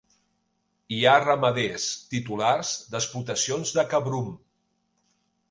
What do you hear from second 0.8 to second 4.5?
Hi ha ramaders titulars d'explotacions de cabrum.